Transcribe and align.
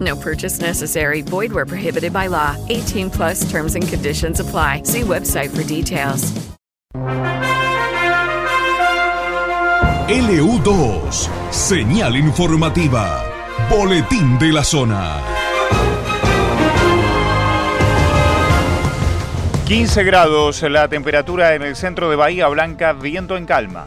No 0.00 0.14
purchase 0.16 0.60
necessary. 0.60 1.22
Void 1.22 1.52
where 1.52 1.66
prohibited 1.66 2.12
by 2.12 2.26
law. 2.28 2.56
18 2.68 3.10
plus 3.10 3.50
terms 3.50 3.74
and 3.74 3.88
conditions 3.88 4.40
apply. 4.40 4.82
See 4.84 5.00
website 5.00 5.50
for 5.50 5.64
details. 5.64 6.32
LU2, 10.08 11.28
señal 11.50 12.16
informativa. 12.16 13.22
Boletín 13.68 14.38
de 14.38 14.52
la 14.52 14.64
zona. 14.64 15.20
15 19.66 20.02
grados 20.02 20.62
la 20.62 20.88
temperatura 20.88 21.54
en 21.54 21.60
el 21.60 21.76
centro 21.76 22.08
de 22.08 22.16
Bahía 22.16 22.48
Blanca, 22.48 22.94
viento 22.94 23.36
en 23.36 23.44
calma. 23.44 23.84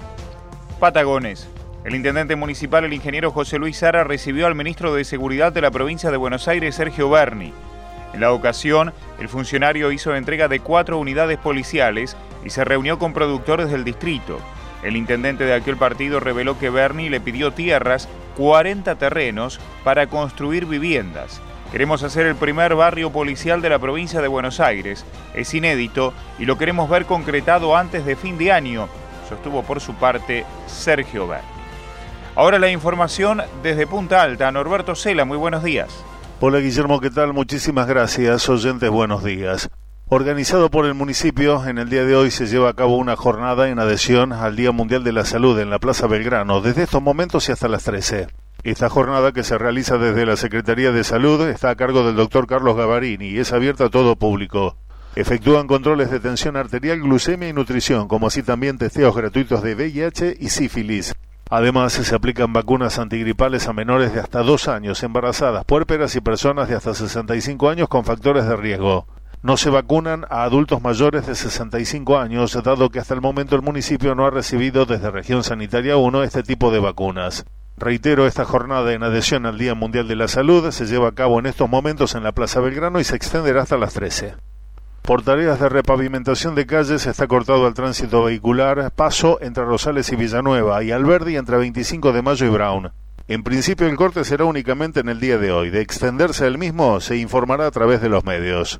Patagones. 0.79 1.47
El 1.83 1.95
intendente 1.95 2.35
municipal, 2.35 2.85
el 2.85 2.93
ingeniero 2.93 3.31
José 3.31 3.57
Luis 3.57 3.77
Sara, 3.77 4.03
recibió 4.03 4.45
al 4.45 4.53
ministro 4.53 4.93
de 4.93 5.03
Seguridad 5.03 5.51
de 5.51 5.61
la 5.61 5.71
provincia 5.71 6.11
de 6.11 6.17
Buenos 6.17 6.47
Aires, 6.47 6.75
Sergio 6.75 7.09
Berni. 7.09 7.53
En 8.13 8.21
la 8.21 8.33
ocasión, 8.33 8.93
el 9.19 9.29
funcionario 9.29 9.91
hizo 9.91 10.15
entrega 10.15 10.47
de 10.47 10.59
cuatro 10.59 10.99
unidades 10.99 11.39
policiales 11.39 12.15
y 12.45 12.51
se 12.51 12.63
reunió 12.65 12.99
con 12.99 13.13
productores 13.13 13.71
del 13.71 13.83
distrito. 13.83 14.37
El 14.83 14.95
intendente 14.95 15.43
de 15.43 15.55
aquel 15.55 15.75
partido 15.75 16.19
reveló 16.19 16.59
que 16.59 16.69
Berni 16.69 17.09
le 17.09 17.19
pidió 17.19 17.51
tierras, 17.51 18.07
40 18.37 18.95
terrenos, 18.95 19.59
para 19.83 20.05
construir 20.05 20.67
viviendas. 20.67 21.41
Queremos 21.71 22.03
hacer 22.03 22.27
el 22.27 22.35
primer 22.35 22.75
barrio 22.75 23.11
policial 23.11 23.59
de 23.61 23.69
la 23.69 23.79
provincia 23.79 24.21
de 24.21 24.27
Buenos 24.27 24.59
Aires. 24.59 25.03
Es 25.33 25.51
inédito 25.55 26.13
y 26.37 26.45
lo 26.45 26.59
queremos 26.59 26.89
ver 26.91 27.05
concretado 27.05 27.75
antes 27.75 28.05
de 28.05 28.15
fin 28.15 28.37
de 28.37 28.51
año, 28.51 28.87
sostuvo 29.27 29.63
por 29.63 29.79
su 29.79 29.95
parte 29.95 30.45
Sergio 30.67 31.27
Berni. 31.27 31.60
Ahora 32.41 32.57
la 32.57 32.71
información 32.71 33.39
desde 33.61 33.85
Punta 33.85 34.23
Alta. 34.23 34.51
Norberto 34.51 34.95
Cela, 34.95 35.25
muy 35.25 35.37
buenos 35.37 35.63
días. 35.63 36.03
Hola 36.39 36.57
Guillermo, 36.57 36.99
¿qué 36.99 37.11
tal? 37.11 37.33
Muchísimas 37.33 37.85
gracias. 37.85 38.49
Oyentes, 38.49 38.89
buenos 38.89 39.23
días. 39.23 39.69
Organizado 40.07 40.71
por 40.71 40.87
el 40.87 40.95
municipio, 40.95 41.63
en 41.67 41.77
el 41.77 41.91
día 41.91 42.03
de 42.03 42.15
hoy 42.15 42.31
se 42.31 42.47
lleva 42.47 42.69
a 42.69 42.73
cabo 42.73 42.97
una 42.97 43.15
jornada 43.15 43.69
en 43.69 43.77
adhesión 43.77 44.33
al 44.33 44.55
Día 44.55 44.71
Mundial 44.71 45.03
de 45.03 45.11
la 45.11 45.23
Salud 45.23 45.59
en 45.59 45.69
la 45.69 45.77
Plaza 45.77 46.07
Belgrano, 46.07 46.61
desde 46.61 46.81
estos 46.81 47.03
momentos 47.03 47.47
y 47.47 47.51
hasta 47.51 47.67
las 47.67 47.83
13. 47.83 48.29
Esta 48.63 48.89
jornada, 48.89 49.33
que 49.33 49.43
se 49.43 49.59
realiza 49.59 49.99
desde 49.99 50.25
la 50.25 50.35
Secretaría 50.35 50.91
de 50.91 51.03
Salud, 51.03 51.47
está 51.47 51.69
a 51.69 51.75
cargo 51.75 52.03
del 52.03 52.15
doctor 52.15 52.47
Carlos 52.47 52.75
Gavarini 52.75 53.27
y 53.27 53.37
es 53.37 53.53
abierta 53.53 53.85
a 53.85 53.89
todo 53.89 54.15
público. 54.15 54.77
Efectúan 55.15 55.67
controles 55.67 56.09
de 56.09 56.19
tensión 56.19 56.57
arterial, 56.57 57.01
glucemia 57.01 57.49
y 57.49 57.53
nutrición, 57.53 58.07
como 58.07 58.25
así 58.25 58.41
también 58.41 58.79
testeos 58.79 59.15
gratuitos 59.15 59.61
de 59.61 59.75
VIH 59.75 60.37
y 60.39 60.49
sífilis. 60.49 61.13
Además, 61.53 61.91
se 61.91 62.15
aplican 62.15 62.53
vacunas 62.53 62.97
antigripales 62.97 63.67
a 63.67 63.73
menores 63.73 64.13
de 64.13 64.21
hasta 64.21 64.41
dos 64.41 64.69
años, 64.69 65.03
embarazadas, 65.03 65.65
puérperas 65.65 66.15
y 66.15 66.21
personas 66.21 66.69
de 66.69 66.75
hasta 66.75 66.93
65 66.93 67.69
años 67.69 67.89
con 67.89 68.05
factores 68.05 68.47
de 68.47 68.55
riesgo. 68.55 69.05
No 69.43 69.57
se 69.57 69.69
vacunan 69.69 70.25
a 70.29 70.43
adultos 70.43 70.81
mayores 70.81 71.27
de 71.27 71.35
65 71.35 72.17
años, 72.17 72.57
dado 72.63 72.89
que 72.89 72.99
hasta 72.99 73.15
el 73.15 73.19
momento 73.19 73.57
el 73.57 73.63
municipio 73.63 74.15
no 74.15 74.25
ha 74.25 74.29
recibido 74.29 74.85
desde 74.85 75.11
Región 75.11 75.43
Sanitaria 75.43 75.97
1 75.97 76.23
este 76.23 76.41
tipo 76.41 76.71
de 76.71 76.79
vacunas. 76.79 77.45
Reitero, 77.75 78.27
esta 78.27 78.45
jornada 78.45 78.93
en 78.93 79.03
adhesión 79.03 79.45
al 79.45 79.57
Día 79.57 79.75
Mundial 79.75 80.07
de 80.07 80.15
la 80.15 80.29
Salud 80.29 80.71
se 80.71 80.85
lleva 80.85 81.09
a 81.09 81.15
cabo 81.15 81.37
en 81.37 81.47
estos 81.47 81.69
momentos 81.69 82.15
en 82.15 82.23
la 82.23 82.31
Plaza 82.31 82.61
Belgrano 82.61 83.01
y 83.01 83.03
se 83.03 83.17
extenderá 83.17 83.63
hasta 83.63 83.75
las 83.75 83.93
13. 83.93 84.35
Por 85.01 85.23
tareas 85.23 85.59
de 85.59 85.67
repavimentación 85.67 86.53
de 86.53 86.67
calles 86.67 87.07
está 87.07 87.25
cortado 87.27 87.67
el 87.67 87.73
tránsito 87.73 88.23
vehicular 88.23 88.91
paso 88.91 89.39
entre 89.41 89.65
Rosales 89.65 90.11
y 90.11 90.15
Villanueva 90.15 90.83
y 90.83 90.91
Alberdi 90.91 91.37
entre 91.37 91.57
25 91.57 92.13
de 92.13 92.21
mayo 92.21 92.45
y 92.45 92.49
Brown. 92.49 92.91
En 93.27 93.41
principio 93.41 93.87
el 93.87 93.95
corte 93.95 94.23
será 94.23 94.45
únicamente 94.45 94.99
en 94.99 95.09
el 95.09 95.19
día 95.19 95.39
de 95.39 95.51
hoy. 95.51 95.71
De 95.71 95.81
extenderse 95.81 96.45
el 96.45 96.59
mismo 96.59 97.01
se 97.01 97.17
informará 97.17 97.65
a 97.65 97.71
través 97.71 97.99
de 97.99 98.09
los 98.09 98.23
medios. 98.25 98.79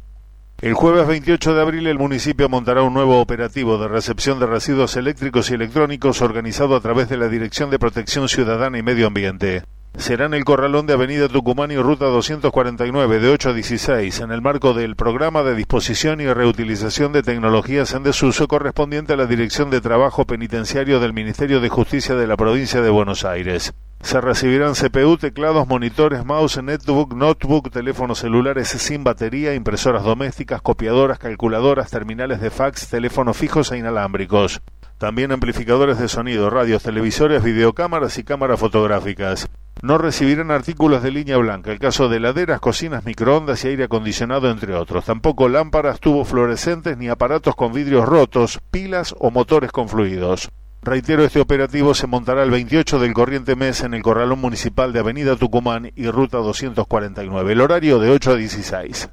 El 0.62 0.76
jueves 0.76 1.08
28 1.08 1.56
de 1.56 1.62
abril 1.62 1.88
el 1.88 1.98
municipio 1.98 2.48
montará 2.50 2.84
un 2.84 2.94
nuevo 2.94 3.20
operativo 3.20 3.80
de 3.80 3.88
recepción 3.88 4.40
de 4.40 4.46
residuos 4.46 4.96
eléctricos 4.98 5.50
y 5.50 5.56
electrónicos 5.56 6.22
organizado 6.22 6.76
a 6.76 6.82
través 6.82 7.10
de 7.10 7.18
la 7.18 7.30
Dirección 7.30 7.72
de 7.72 7.80
Protección 7.80 8.30
Ciudadana 8.30 8.78
y 8.78 8.84
Medio 8.84 9.08
Ambiente 9.08 9.64
será 9.98 10.26
en 10.26 10.34
el 10.34 10.46
Corralón 10.46 10.88
de 10.88 10.94
Avenida 10.94 11.28
Tucumán 11.28 11.72
y 11.72 11.78
Ruta 11.78 12.06
249 12.06 13.20
de 13.20 13.30
8 13.30 13.50
a 13.50 13.54
16 13.54 14.20
en 14.22 14.32
el 14.32 14.42
marco 14.42 14.74
del 14.74 14.96
programa 14.96 15.44
de 15.44 15.56
disposición 15.56 16.22
y 16.22 16.32
reutilización 16.32 17.12
de 17.12 17.24
tecnologías 17.24 17.94
en 17.94 18.04
desuso 18.04 18.48
correspondiente 18.48 19.14
a 19.14 19.18
la 19.18 19.26
Dirección 19.26 19.70
de 19.70 19.82
Trabajo 19.82 20.26
Penitenciario 20.26 21.00
del 21.00 21.14
Ministerio 21.14 21.60
de 21.60 21.70
Justicia 21.70 22.16
de 22.16 22.28
la 22.28 22.38
provincia 22.38 22.82
de 22.82 22.90
Buenos 22.90 23.26
Aires. 23.26 23.74
Se 24.02 24.20
recibirán 24.20 24.74
CPU, 24.74 25.18
teclados, 25.18 25.68
monitores, 25.68 26.26
mouse, 26.26 26.62
netbook, 26.64 27.14
notebook, 27.14 27.70
teléfonos 27.70 28.20
celulares 28.20 28.70
sin 28.70 29.04
batería, 29.04 29.54
impresoras 29.54 30.04
domésticas, 30.04 30.62
copiadoras, 30.62 31.20
calculadoras, 31.20 31.92
terminales 31.92 32.42
de 32.42 32.50
fax, 32.50 32.90
teléfonos 32.90 33.38
fijos 33.38 33.72
e 33.72 33.78
inalámbricos. 33.78 34.62
También 34.98 35.32
amplificadores 35.32 36.00
de 36.00 36.08
sonido, 36.08 36.50
radios, 36.50 36.84
televisores, 36.84 37.44
videocámaras 37.44 38.18
y 38.18 38.24
cámaras 38.24 38.60
fotográficas. 38.60 39.48
No 39.82 39.98
recibirán 39.98 40.52
artículos 40.52 41.02
de 41.02 41.10
línea 41.10 41.38
blanca, 41.38 41.72
el 41.72 41.80
caso 41.80 42.08
de 42.08 42.18
heladeras, 42.18 42.60
cocinas, 42.60 43.04
microondas 43.04 43.66
y 43.66 43.70
aire 43.70 43.86
acondicionado, 43.86 44.52
entre 44.52 44.76
otros. 44.76 45.06
Tampoco 45.06 45.50
lámparas, 45.50 46.00
tubos 46.00 46.28
fluorescentes 46.28 46.98
ni 46.98 47.10
aparatos 47.10 47.56
con 47.56 47.74
vidrios 47.74 48.08
rotos, 48.08 48.60
pilas 48.70 49.16
o 49.18 49.32
motores 49.32 49.72
con 49.72 49.90
fluidos. 49.90 50.52
Reitero, 50.84 51.24
este 51.24 51.40
operativo 51.40 51.96
se 51.96 52.06
montará 52.06 52.44
el 52.44 52.52
28 52.52 53.00
del 53.00 53.14
corriente 53.14 53.56
mes 53.56 53.82
en 53.82 53.96
el 53.96 54.04
Corralón 54.04 54.40
Municipal 54.40 54.94
de 54.94 55.00
Avenida 55.00 55.36
Tucumán 55.36 55.92
y 55.96 56.10
Ruta 56.10 56.38
249, 56.38 57.52
el 57.52 57.62
horario 57.62 57.98
de 57.98 58.12
8 58.12 58.32
a 58.32 58.36
16. 58.36 59.10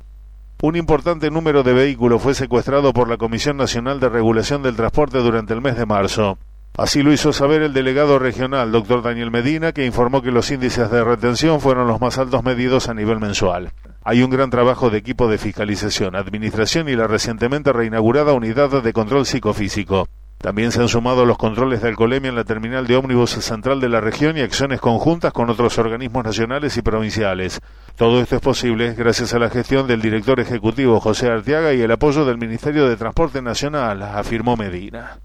Un 0.61 0.77
importante 0.77 1.31
número 1.31 1.63
de 1.63 1.73
vehículos 1.73 2.21
fue 2.21 2.35
secuestrado 2.35 2.93
por 2.93 3.09
la 3.09 3.17
Comisión 3.17 3.57
Nacional 3.57 4.01
de 4.01 4.09
Regulación 4.09 4.63
del 4.63 4.77
Transporte 4.77 5.19
durante 5.19 5.55
el 5.55 5.63
mes 5.63 5.77
de 5.77 5.87
marzo. 5.87 6.39
Así 6.79 7.03
lo 7.03 7.13
hizo 7.13 7.33
saber 7.33 7.63
el 7.63 7.73
delegado 7.73 8.21
regional, 8.21 8.71
doctor 8.71 9.03
Daniel 9.03 9.33
Medina, 9.33 9.73
que 9.73 9.85
informó 9.85 10.23
que 10.23 10.31
los 10.31 10.49
índices 10.53 10.89
de 10.93 11.03
retención 11.03 11.61
fueron 11.61 11.89
los 11.89 12.01
más 12.01 12.19
altos 12.19 12.45
medidos 12.45 12.89
a 12.89 12.95
nivel 12.95 13.19
mensual. 13.19 13.73
Hay 14.05 14.23
un 14.23 14.31
gran 14.31 14.49
trabajo 14.49 14.89
de 14.89 14.99
equipo 14.99 15.27
de 15.27 15.39
fiscalización, 15.39 16.15
administración 16.15 16.89
y 16.89 16.95
la 16.95 17.09
recientemente 17.09 17.73
reinaugurada 17.73 18.33
unidad 18.33 18.81
de 18.81 18.93
control 18.93 19.27
psicofísico. 19.27 20.07
También 20.39 20.71
se 20.71 20.81
han 20.81 20.87
sumado 20.87 21.27
los 21.27 21.37
controles 21.37 21.83
de 21.83 21.89
alcoholemia 21.89 22.29
en 22.29 22.37
la 22.37 22.45
terminal 22.45 22.87
de 22.87 22.95
ómnibus 22.95 23.31
central 23.31 23.81
de 23.81 23.89
la 23.89 24.01
región 24.01 24.39
y 24.39 24.43
acciones 24.43 24.81
conjuntas 24.81 25.33
con 25.33 25.51
otros 25.51 25.79
organismos 25.79 26.27
nacionales 26.27 26.77
y 26.77 26.83
provinciales. 26.83 27.61
Todo 27.97 28.21
esto 28.21 28.37
es 28.37 28.41
posible 28.41 28.95
gracias 28.95 29.35
a 29.35 29.41
la 29.41 29.51
gestión 29.51 29.89
del 29.89 30.01
director 30.01 30.39
ejecutivo 30.39 31.01
José 31.01 31.27
Arteaga 31.27 31.75
y 31.75 31.81
el 31.81 31.91
apoyo 31.91 32.25
del 32.25 32.39
Ministerio 32.39 32.89
de 32.89 32.97
Transporte 32.97 33.43
Nacional, 33.43 34.01
afirmó 34.01 34.57
Medina. 34.57 35.19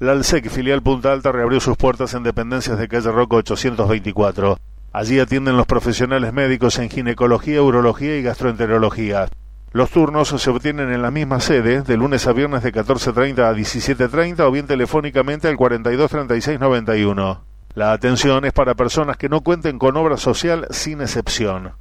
La 0.00 0.12
ALSEC, 0.12 0.48
filial 0.48 0.80
Punta 0.80 1.12
Alta, 1.12 1.32
reabrió 1.32 1.58
sus 1.58 1.76
puertas 1.76 2.14
en 2.14 2.22
dependencias 2.22 2.78
de 2.78 2.86
calle 2.86 3.10
Roca 3.10 3.34
824. 3.34 4.56
Allí 4.92 5.18
atienden 5.18 5.56
los 5.56 5.66
profesionales 5.66 6.32
médicos 6.32 6.78
en 6.78 6.88
ginecología, 6.88 7.62
urología 7.62 8.16
y 8.16 8.22
gastroenterología. 8.22 9.28
Los 9.72 9.90
turnos 9.90 10.28
se 10.28 10.50
obtienen 10.50 10.92
en 10.92 11.02
la 11.02 11.10
misma 11.10 11.40
sede, 11.40 11.82
de 11.82 11.96
lunes 11.96 12.28
a 12.28 12.32
viernes 12.32 12.62
de 12.62 12.72
14.30 12.72 13.40
a 13.40 13.52
17.30 13.52 14.40
o 14.42 14.52
bien 14.52 14.68
telefónicamente 14.68 15.48
al 15.48 15.56
423691. 15.56 17.44
La 17.74 17.90
atención 17.90 18.44
es 18.44 18.52
para 18.52 18.76
personas 18.76 19.16
que 19.16 19.28
no 19.28 19.40
cuenten 19.40 19.80
con 19.80 19.96
obra 19.96 20.16
social 20.16 20.68
sin 20.70 21.00
excepción. 21.00 21.72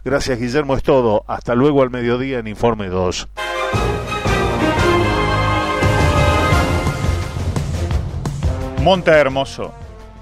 Gracias 0.06 0.40
Guillermo, 0.40 0.75
es 0.75 0.84
todo. 0.84 1.25
Hasta 1.28 1.56
luego 1.56 1.81
al 1.81 1.90
mediodía 1.90 2.38
en 2.38 2.46
Informe 2.46 2.90
2. 2.90 3.28
Monte 8.84 9.10
Hermoso. 9.10 9.74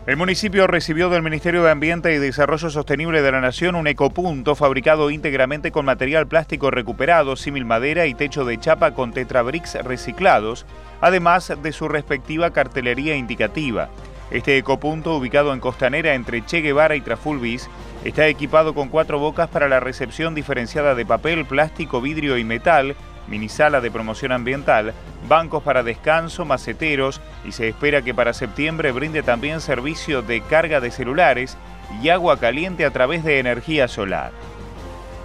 El 0.07 0.15
municipio 0.15 0.67
recibió 0.67 1.09
del 1.09 1.21
Ministerio 1.21 1.63
de 1.63 1.71
Ambiente 1.71 2.13
y 2.13 2.17
Desarrollo 2.17 2.69
Sostenible 2.69 3.21
de 3.21 3.31
la 3.33 3.41
Nación 3.41 3.75
un 3.75 3.87
ecopunto 3.87 4.55
fabricado 4.55 5.11
íntegramente 5.11 5.73
con 5.73 5.83
material 5.83 6.27
plástico 6.27 6.71
recuperado, 6.71 7.35
símil 7.35 7.65
madera 7.65 8.05
y 8.05 8.13
techo 8.13 8.45
de 8.45 8.57
chapa 8.57 8.93
con 8.93 9.11
tetrabricks 9.11 9.75
reciclados, 9.83 10.65
además 11.01 11.51
de 11.61 11.71
su 11.73 11.89
respectiva 11.89 12.51
cartelería 12.51 13.17
indicativa. 13.17 13.89
Este 14.33 14.57
ecopunto, 14.57 15.15
ubicado 15.15 15.53
en 15.53 15.59
Costanera 15.59 16.15
entre 16.15 16.43
Che 16.43 16.61
Guevara 16.61 16.95
y 16.95 17.01
Trafulvis, 17.01 17.69
está 18.03 18.27
equipado 18.27 18.73
con 18.73 18.89
cuatro 18.89 19.19
bocas 19.19 19.47
para 19.47 19.69
la 19.69 19.79
recepción 19.79 20.33
diferenciada 20.33 20.95
de 20.95 21.05
papel, 21.05 21.45
plástico, 21.45 22.01
vidrio 22.01 22.39
y 22.39 22.43
metal, 22.43 22.95
minisala 23.27 23.79
de 23.79 23.91
promoción 23.91 24.31
ambiental, 24.31 24.95
bancos 25.29 25.61
para 25.61 25.83
descanso, 25.83 26.45
maceteros 26.45 27.21
y 27.45 27.51
se 27.51 27.67
espera 27.67 28.01
que 28.01 28.15
para 28.15 28.33
septiembre 28.33 28.91
brinde 28.91 29.21
también 29.21 29.61
servicio 29.61 30.23
de 30.23 30.41
carga 30.41 30.79
de 30.79 30.89
celulares 30.89 31.55
y 32.01 32.09
agua 32.09 32.39
caliente 32.39 32.85
a 32.85 32.91
través 32.91 33.23
de 33.23 33.37
energía 33.37 33.87
solar. 33.87 34.31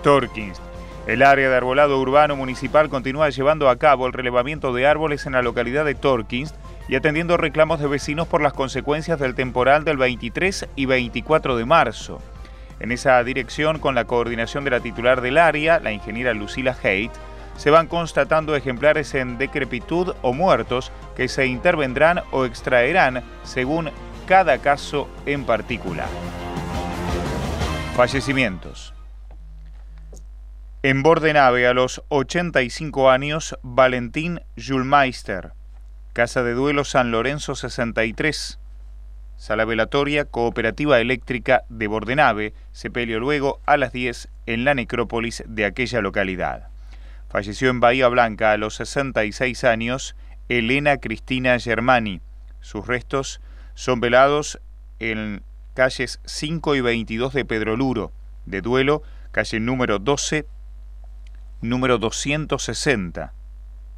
Torkins. 0.03 0.61
El 1.07 1.23
área 1.23 1.49
de 1.49 1.57
arbolado 1.57 1.99
urbano 1.99 2.37
municipal 2.37 2.91
continúa 2.91 3.31
llevando 3.31 3.71
a 3.71 3.77
cabo 3.77 4.07
el 4.07 4.13
relevamiento 4.13 4.75
de 4.75 4.87
árboles 4.87 5.25
en 5.25 5.33
la 5.33 5.41
localidad 5.41 5.87
de 5.87 5.95
Torkins 5.95 6.55
y 6.89 6.97
atendiendo 6.97 7.37
reclamos 7.37 7.81
de 7.81 7.87
vecinos 7.87 8.27
por 8.27 8.41
las 8.41 8.55
consecuencias 8.55 9.21
del 9.21 9.35
temporal 9.35 9.85
del 9.85 9.99
23 9.99 10.69
y 10.75 10.87
24 10.87 11.57
de 11.57 11.65
marzo. 11.67 12.21
En 12.81 12.93
esa 12.93 13.23
dirección, 13.23 13.79
con 13.79 13.95
la 13.95 14.07
coordinación 14.07 14.65
de 14.65 14.71
la 14.71 14.81
titular 14.81 15.21
del 15.21 15.37
área, 15.37 15.81
la 15.81 15.93
ingeniera 15.93 16.33
Lucila 16.33 16.77
Haidt, 16.83 17.13
se 17.57 17.71
van 17.71 17.89
constatando 17.89 18.55
ejemplares 18.55 19.15
en 19.15 19.37
decrepitud 19.37 20.15
o 20.23 20.33
muertos 20.33 20.93
que 21.17 21.29
se 21.29 21.47
intervendrán 21.47 22.23
o 22.31 22.45
extraerán 22.45 23.23
según 23.43 23.91
cada 24.27 24.59
caso 24.59 25.09
en 25.27 25.45
particular. 25.45 26.09
Fallecimientos. 27.97 28.95
En 30.85 31.03
Bordenave, 31.03 31.67
a 31.67 31.75
los 31.75 32.05
85 32.09 33.11
años, 33.11 33.59
Valentín 33.63 34.41
Julmeister, 34.57 35.58
Casa 36.19 36.43
de 36.43 36.53
Duelo 36.53 36.83
San 36.83 37.13
Lorenzo 37.13 37.55
63, 37.55 38.59
Sala 39.37 39.65
Velatoria 39.65 40.25
Cooperativa 40.25 40.99
Eléctrica 40.99 41.63
de 41.69 41.87
Bordenave, 41.87 42.55
sepelio 42.73 43.21
luego 43.21 43.61
a 43.67 43.77
las 43.77 43.93
10 43.93 44.29
en 44.47 44.65
la 44.65 44.75
necrópolis 44.75 45.45
de 45.47 45.65
aquella 45.65 46.01
localidad. 46.01 46.71
Falleció 47.29 47.71
en 47.71 47.79
Bahía 47.79 48.09
Blanca 48.09 48.51
a 48.51 48.57
los 48.57 48.75
66 48.75 49.63
años 49.63 50.17
Elena 50.49 50.97
Cristina 50.97 51.57
Germani. 51.61 52.21
Sus 52.59 52.89
restos 52.89 53.41
son 53.75 54.01
velados 54.01 54.61
en 54.99 55.45
calles 55.75 56.21
5 56.25 56.75
y 56.75 56.81
22 56.81 57.33
de 57.33 57.45
Pedro 57.45 57.77
Luro, 57.77 58.11
de 58.45 58.61
Duelo, 58.61 59.05
calle 59.31 59.61
número 59.61 60.01
12, 60.01 60.49
número 61.61 61.99
260, 61.99 63.35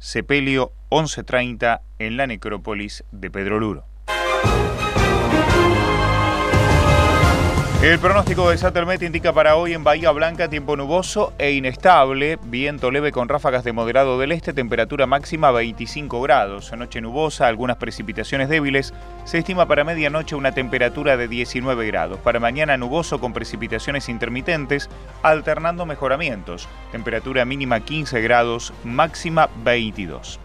sepelio 0.01 0.73
1130 0.89 1.83
en 1.99 2.17
la 2.17 2.25
necrópolis 2.25 3.03
de 3.11 3.29
Pedro 3.29 3.59
Luro. 3.59 3.90
El 7.81 7.97
pronóstico 7.97 8.47
de 8.47 8.59
Sattelmet 8.59 9.01
indica 9.01 9.33
para 9.33 9.55
hoy 9.55 9.73
en 9.73 9.83
Bahía 9.83 10.11
Blanca 10.11 10.47
tiempo 10.47 10.77
nuboso 10.77 11.33
e 11.39 11.53
inestable, 11.53 12.37
viento 12.43 12.91
leve 12.91 13.11
con 13.11 13.27
ráfagas 13.27 13.63
de 13.63 13.73
moderado 13.73 14.19
del 14.19 14.33
este, 14.33 14.53
temperatura 14.53 15.07
máxima 15.07 15.49
25 15.49 16.21
grados. 16.21 16.71
Noche 16.73 17.01
nubosa, 17.01 17.47
algunas 17.47 17.77
precipitaciones 17.77 18.49
débiles. 18.49 18.93
Se 19.25 19.39
estima 19.39 19.67
para 19.67 19.83
medianoche 19.83 20.35
una 20.35 20.51
temperatura 20.51 21.17
de 21.17 21.27
19 21.27 21.87
grados. 21.87 22.19
Para 22.19 22.39
mañana 22.39 22.77
nuboso 22.77 23.19
con 23.19 23.33
precipitaciones 23.33 24.09
intermitentes, 24.09 24.87
alternando 25.23 25.87
mejoramientos. 25.87 26.67
Temperatura 26.91 27.45
mínima 27.45 27.79
15 27.79 28.21
grados, 28.21 28.73
máxima 28.83 29.49
22. 29.63 30.39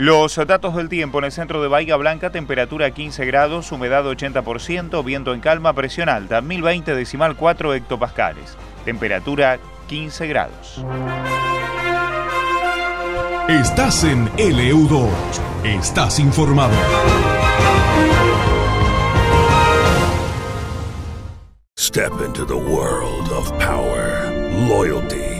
Los 0.00 0.36
datos 0.46 0.74
del 0.76 0.88
tiempo 0.88 1.18
en 1.18 1.26
el 1.26 1.30
centro 1.30 1.60
de 1.60 1.68
Bahía 1.68 1.94
Blanca, 1.96 2.30
temperatura 2.30 2.90
15 2.90 3.26
grados, 3.26 3.70
humedad 3.70 4.02
80%, 4.06 5.04
viento 5.04 5.34
en 5.34 5.40
calma, 5.40 5.74
presión 5.74 6.08
alta, 6.08 6.40
1020 6.40 6.94
decimal 6.94 7.36
4 7.36 7.74
hectopascales. 7.74 8.56
Temperatura 8.86 9.58
15 9.88 10.26
grados. 10.26 10.82
Estás 13.46 14.04
en 14.04 14.30
LU2. 14.38 15.10
Estás 15.64 16.18
informado. 16.18 16.72
Step 21.78 22.12
into 22.24 22.46
the 22.46 22.56
world 22.56 23.30
of 23.32 23.50
power, 23.58 24.32
loyalty. 24.66 25.39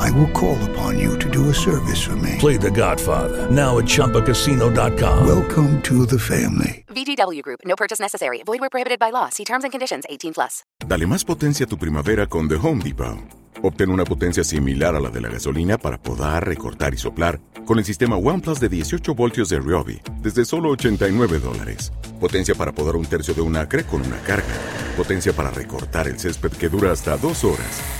I 0.00 0.10
will 0.12 0.30
call 0.32 0.56
upon 0.70 0.98
you 0.98 1.18
to 1.18 1.28
do 1.28 1.50
a 1.50 1.54
service 1.54 2.00
for 2.02 2.16
me. 2.16 2.36
Play 2.38 2.56
The 2.56 2.70
Godfather 2.70 3.50
now 3.50 3.78
at 3.78 3.84
Choppacasino.com. 3.84 5.26
Welcome 5.26 5.82
to 5.82 6.06
the 6.06 6.18
family. 6.18 6.84
VGW 6.88 7.42
Group. 7.42 7.60
No 7.66 7.76
purchase 7.76 8.00
necessary. 8.00 8.42
Void 8.46 8.60
where 8.60 8.70
prohibited 8.70 8.98
by 8.98 9.10
law. 9.10 9.28
See 9.28 9.44
terms 9.44 9.64
and 9.64 9.70
conditions. 9.70 10.04
18 10.08 10.32
plus. 10.32 10.64
Dale 10.86 11.06
más 11.06 11.24
potencia 11.24 11.66
a 11.66 11.68
tu 11.68 11.76
primavera 11.76 12.26
con 12.26 12.48
The 12.48 12.56
Home 12.56 12.82
Depot. 12.82 13.18
Obtén 13.62 13.90
una 13.90 14.04
potencia 14.04 14.42
similar 14.42 14.96
a 14.96 15.00
la 15.00 15.10
de 15.10 15.20
la 15.20 15.28
gasolina 15.28 15.76
para 15.76 15.98
podar, 15.98 16.46
recortar 16.46 16.94
y 16.94 16.96
soplar 16.96 17.38
con 17.66 17.78
el 17.78 17.84
sistema 17.84 18.16
OnePlus 18.16 18.58
de 18.58 18.70
18 18.70 19.14
voltios 19.14 19.50
de 19.50 19.58
Ryobi 19.58 20.00
desde 20.22 20.46
solo 20.46 20.70
89 20.70 21.40
dólares. 21.40 21.92
Potencia 22.18 22.54
para 22.54 22.72
podar 22.72 22.96
un 22.96 23.04
tercio 23.04 23.34
de 23.34 23.42
un 23.42 23.54
acre 23.56 23.84
con 23.84 24.00
una 24.00 24.16
carga. 24.22 24.54
Potencia 24.96 25.34
para 25.34 25.50
recortar 25.50 26.08
el 26.08 26.18
césped 26.18 26.52
que 26.52 26.70
dura 26.70 26.90
hasta 26.90 27.18
dos 27.18 27.44
horas. 27.44 27.99